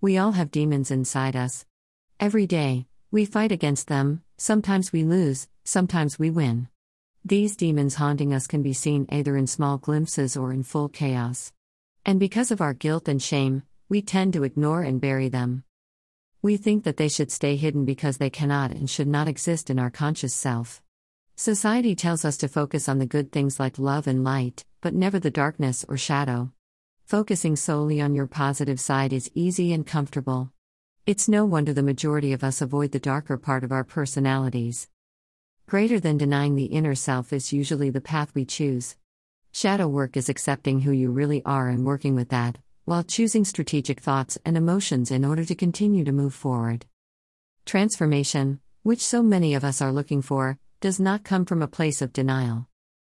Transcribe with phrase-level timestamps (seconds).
[0.00, 1.66] We all have demons inside us.
[2.20, 6.68] Every day, we fight against them, sometimes we lose, sometimes we win.
[7.24, 11.52] These demons haunting us can be seen either in small glimpses or in full chaos.
[12.06, 15.64] And because of our guilt and shame, we tend to ignore and bury them.
[16.42, 19.80] We think that they should stay hidden because they cannot and should not exist in
[19.80, 20.80] our conscious self.
[21.34, 25.18] Society tells us to focus on the good things like love and light, but never
[25.18, 26.52] the darkness or shadow.
[27.08, 30.52] Focusing solely on your positive side is easy and comfortable.
[31.06, 34.88] It's no wonder the majority of us avoid the darker part of our personalities.
[35.66, 38.94] Greater than denying the inner self is usually the path we choose.
[39.52, 44.00] Shadow work is accepting who you really are and working with that, while choosing strategic
[44.00, 46.84] thoughts and emotions in order to continue to move forward.
[47.64, 52.02] Transformation, which so many of us are looking for, does not come from a place
[52.02, 52.68] of denial.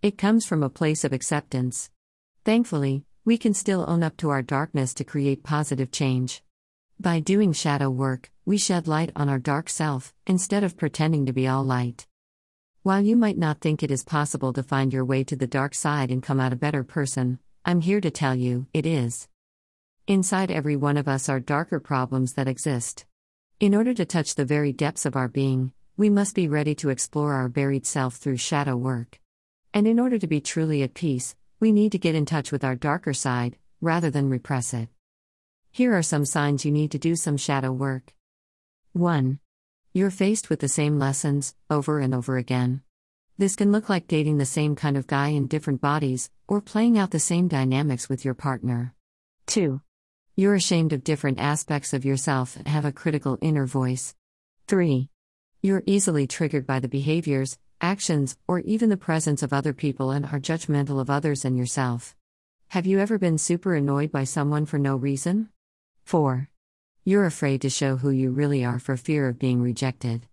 [0.00, 1.90] It comes from a place of acceptance.
[2.44, 6.42] Thankfully, we can still own up to our darkness to create positive change.
[6.98, 11.32] By doing shadow work, we shed light on our dark self, instead of pretending to
[11.32, 12.06] be all light.
[12.82, 15.74] While you might not think it is possible to find your way to the dark
[15.74, 19.28] side and come out a better person, I'm here to tell you, it is.
[20.06, 23.04] Inside every one of us are darker problems that exist.
[23.60, 26.88] In order to touch the very depths of our being, we must be ready to
[26.88, 29.20] explore our buried self through shadow work.
[29.74, 32.64] And in order to be truly at peace, we need to get in touch with
[32.64, 34.88] our darker side, rather than repress it.
[35.70, 38.14] Here are some signs you need to do some shadow work.
[38.94, 39.38] 1.
[39.92, 42.82] You're faced with the same lessons, over and over again.
[43.36, 46.98] This can look like dating the same kind of guy in different bodies, or playing
[46.98, 48.94] out the same dynamics with your partner.
[49.46, 49.80] 2.
[50.36, 54.14] You're ashamed of different aspects of yourself and have a critical inner voice.
[54.66, 55.10] 3.
[55.60, 60.26] You're easily triggered by the behaviors, actions, or even the presence of other people and
[60.26, 62.14] are judgmental of others and yourself.
[62.68, 65.48] Have you ever been super annoyed by someone for no reason?
[66.04, 66.48] 4.
[67.04, 70.26] You're afraid to show who you really are for fear of being rejected.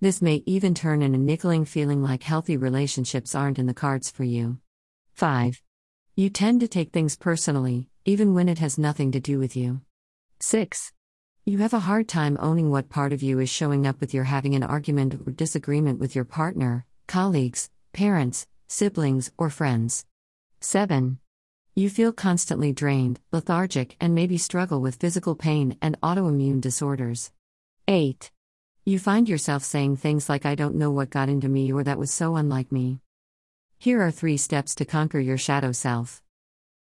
[0.00, 4.10] This may even turn in a niggling feeling like healthy relationships aren't in the cards
[4.10, 4.58] for you.
[5.14, 5.62] 5.
[6.16, 9.80] You tend to take things personally, even when it has nothing to do with you.
[10.40, 10.92] 6.
[11.44, 14.24] You have a hard time owning what part of you is showing up with your
[14.24, 20.04] having an argument or disagreement with your partner, colleagues, parents, siblings, or friends.
[20.60, 21.18] 7.
[21.74, 27.32] You feel constantly drained, lethargic, and maybe struggle with physical pain and autoimmune disorders.
[27.88, 28.30] 8.
[28.84, 31.98] You find yourself saying things like, I don't know what got into me or that
[31.98, 33.00] was so unlike me.
[33.78, 36.22] Here are three steps to conquer your shadow self.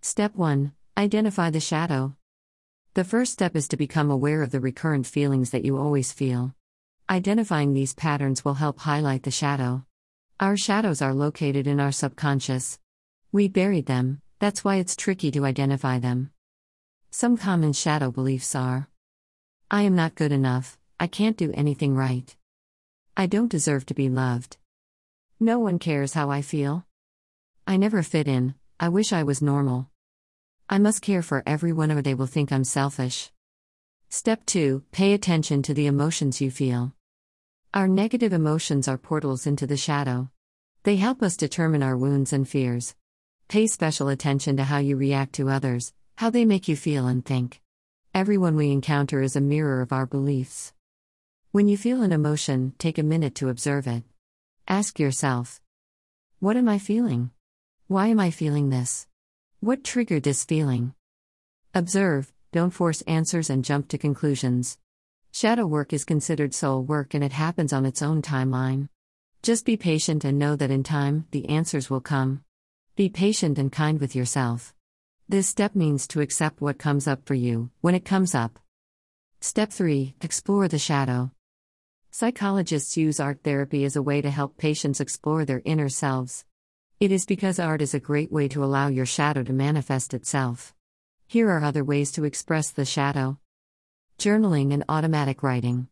[0.00, 2.16] Step 1 Identify the shadow.
[2.94, 6.54] The first step is to become aware of the recurrent feelings that you always feel.
[7.10, 9.84] Identifying these patterns will help highlight the shadow.
[10.40, 12.78] Our shadows are located in our subconscious.
[13.32, 16.30] We buried them, that's why it's tricky to identify them.
[17.10, 18.88] Some common shadow beliefs are
[19.68, 22.36] I am not good enough, I can't do anything right.
[23.16, 24.58] I don't deserve to be loved.
[25.40, 26.86] No one cares how I feel.
[27.66, 29.90] I never fit in, I wish I was normal.
[30.70, 33.32] I must care for everyone or they will think I'm selfish.
[34.08, 36.94] Step 2 Pay attention to the emotions you feel.
[37.74, 40.30] Our negative emotions are portals into the shadow.
[40.84, 42.94] They help us determine our wounds and fears.
[43.48, 47.22] Pay special attention to how you react to others, how they make you feel and
[47.22, 47.60] think.
[48.14, 50.72] Everyone we encounter is a mirror of our beliefs.
[51.52, 54.02] When you feel an emotion, take a minute to observe it.
[54.66, 55.60] Ask yourself
[56.38, 57.32] What am I feeling?
[57.86, 59.06] Why am I feeling this?
[59.60, 60.94] What triggered this feeling?
[61.74, 64.78] Observe, don't force answers and jump to conclusions.
[65.32, 68.88] Shadow work is considered soul work and it happens on its own timeline.
[69.42, 72.42] Just be patient and know that in time, the answers will come.
[72.96, 74.74] Be patient and kind with yourself.
[75.28, 78.58] This step means to accept what comes up for you, when it comes up.
[79.40, 81.30] Step 3 Explore the shadow.
[82.10, 86.44] Psychologists use art therapy as a way to help patients explore their inner selves.
[86.98, 90.74] It is because art is a great way to allow your shadow to manifest itself.
[91.28, 93.38] Here are other ways to express the shadow
[94.18, 95.86] journaling and automatic writing.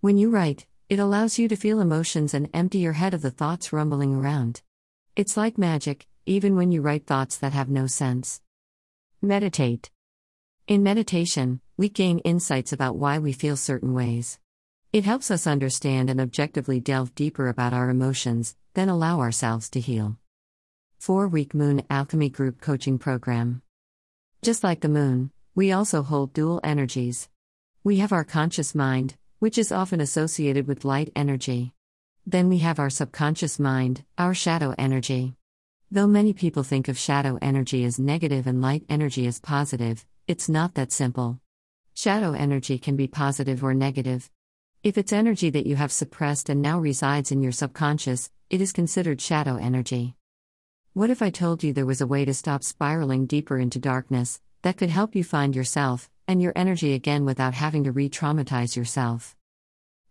[0.00, 3.30] When you write, it allows you to feel emotions and empty your head of the
[3.30, 4.62] thoughts rumbling around.
[5.16, 8.40] It's like magic, even when you write thoughts that have no sense.
[9.20, 9.90] Meditate.
[10.66, 14.38] In meditation, we gain insights about why we feel certain ways.
[14.92, 19.80] It helps us understand and objectively delve deeper about our emotions, then allow ourselves to
[19.80, 20.16] heal.
[20.98, 23.60] 4 Week Moon Alchemy Group Coaching Program.
[24.40, 27.28] Just like the moon, we also hold dual energies.
[27.84, 31.72] We have our conscious mind, which is often associated with light energy.
[32.24, 35.34] Then we have our subconscious mind, our shadow energy.
[35.90, 40.48] Though many people think of shadow energy as negative and light energy as positive, it's
[40.48, 41.40] not that simple.
[41.92, 44.30] Shadow energy can be positive or negative.
[44.84, 48.70] If it's energy that you have suppressed and now resides in your subconscious, it is
[48.70, 50.14] considered shadow energy.
[50.92, 54.40] What if I told you there was a way to stop spiraling deeper into darkness,
[54.62, 58.74] that could help you find yourself and your energy again without having to re traumatize
[58.74, 59.36] yourself?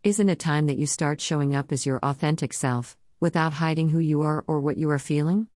[0.03, 3.97] Isn't it time that you start showing up as your authentic self, without hiding who
[3.97, 5.47] you are or what you are feeling?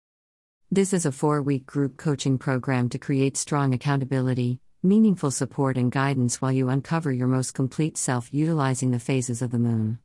[0.71, 5.93] This is a four week group coaching program to create strong accountability, meaningful support, and
[5.93, 9.99] guidance while you uncover your most complete self utilizing the phases of the moon.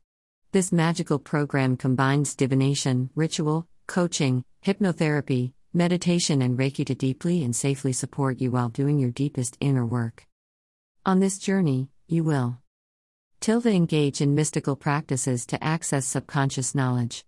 [0.52, 7.94] This magical program combines divination, ritual, coaching, hypnotherapy, meditation, and Reiki to deeply and safely
[7.94, 10.26] support you while doing your deepest inner work.
[11.06, 12.58] On this journey, you will
[13.40, 17.24] Tilde engage in mystical practices to access subconscious knowledge.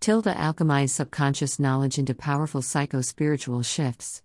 [0.00, 4.24] Tilde alchemize subconscious knowledge into powerful psycho spiritual shifts.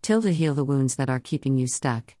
[0.00, 2.14] Tilde heal the wounds that are keeping you stuck.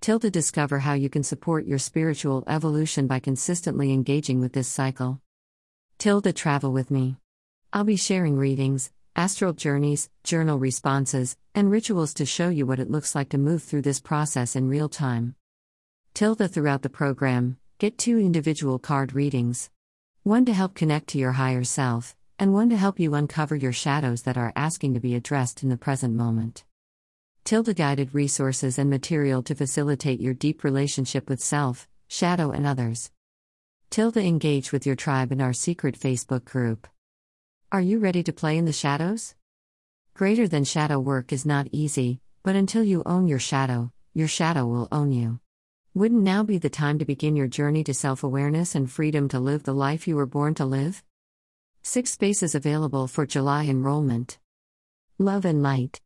[0.00, 5.20] Tilde discover how you can support your spiritual evolution by consistently engaging with this cycle.
[5.98, 7.18] Tilde travel with me.
[7.74, 12.90] I'll be sharing readings, astral journeys, journal responses, and rituals to show you what it
[12.90, 15.34] looks like to move through this process in real time.
[16.14, 19.70] Tilde throughout the program, get two individual card readings
[20.24, 23.74] one to help connect to your higher self, and one to help you uncover your
[23.74, 26.64] shadows that are asking to be addressed in the present moment.
[27.44, 33.10] Tilde guided resources and material to facilitate your deep relationship with self, shadow, and others.
[33.90, 36.88] Tilde engage with your tribe in our secret Facebook group.
[37.74, 39.34] Are you ready to play in the shadows?
[40.14, 44.64] Greater than shadow work is not easy, but until you own your shadow, your shadow
[44.64, 45.40] will own you.
[45.92, 49.40] Wouldn't now be the time to begin your journey to self awareness and freedom to
[49.40, 51.02] live the life you were born to live?
[51.82, 54.38] Six spaces available for July enrollment.
[55.18, 56.00] Love and Light.